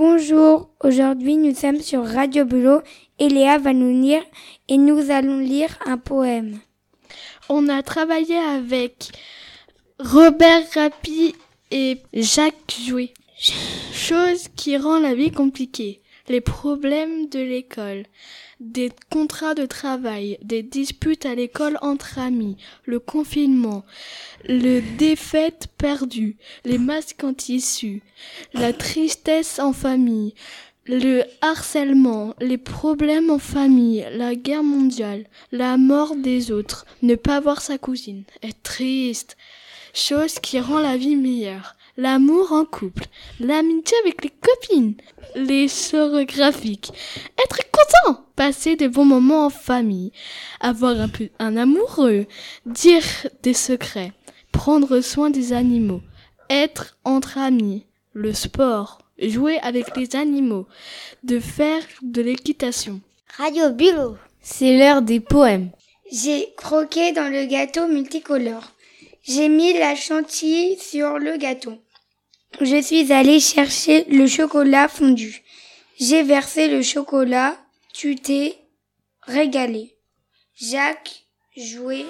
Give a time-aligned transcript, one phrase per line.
[0.00, 2.82] Bonjour, aujourd'hui nous sommes sur Radio Bulot
[3.18, 4.22] et va nous lire
[4.68, 6.60] et nous allons lire un poème.
[7.48, 9.10] On a travaillé avec
[9.98, 11.34] Robert Rapi
[11.72, 13.12] et Jacques Jouet.
[13.92, 16.00] Chose qui rend la vie compliquée.
[16.28, 18.04] Les problèmes de l'école,
[18.60, 23.84] des contrats de travail, des disputes à l'école entre amis, le confinement,
[24.46, 28.02] le défaite perdu, les masques en tissu,
[28.52, 30.34] la tristesse en famille,
[30.84, 37.40] le harcèlement, les problèmes en famille, la guerre mondiale, la mort des autres, ne pas
[37.40, 39.36] voir sa cousine, être triste,
[39.94, 43.06] chose qui rend la vie meilleure, l'amour en couple,
[43.40, 44.94] l'amitié avec les copines,
[45.34, 46.92] les sorts graphiques,
[47.42, 50.12] être content, passer des bons moments en famille,
[50.60, 52.26] avoir un, peu, un amoureux,
[52.64, 53.02] dire
[53.42, 54.12] des secrets,
[54.52, 56.00] prendre soin des animaux,
[56.48, 60.68] être entre amis, le sport, jouer avec les animaux,
[61.24, 63.00] de faire de l'équitation.
[63.36, 64.16] Radio Bulot.
[64.40, 65.70] C'est l'heure des poèmes.
[66.12, 68.72] J'ai croqué dans le gâteau multicolore.
[69.22, 71.74] J'ai mis la chantilly sur le gâteau.
[72.60, 75.42] Je suis allé chercher le chocolat fondu.
[76.00, 77.56] J'ai versé le chocolat.
[77.94, 78.58] Tu t'es
[79.22, 79.96] régalé.
[80.56, 82.06] Jacques jouait